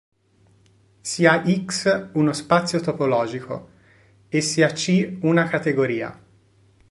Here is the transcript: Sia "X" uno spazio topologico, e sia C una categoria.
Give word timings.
Sia 1.01 1.43
"X" 1.45 2.09
uno 2.13 2.33
spazio 2.33 2.79
topologico, 2.79 3.69
e 4.29 4.41
sia 4.41 4.71
C 4.71 5.19
una 5.21 5.43
categoria. 5.45 6.19